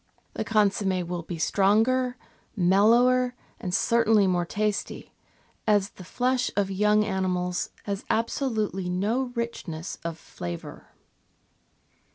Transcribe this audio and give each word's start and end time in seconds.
The 0.33 0.43
consomm^ 0.43 1.05
will 1.05 1.21
be 1.21 1.37
stronger, 1.37 2.17
mellower, 2.55 3.35
and 3.59 3.71
certainly 3.71 4.25
more 4.25 4.47
tasty, 4.47 5.13
as 5.67 5.89
the 5.91 6.03
flesh 6.03 6.49
of 6.57 6.71
young 6.71 7.03
animals 7.05 7.69
has 7.83 8.03
absolutely 8.09 8.89
no 8.89 9.31
richness 9.35 9.99
of 10.03 10.17
flavour. 10.17 10.87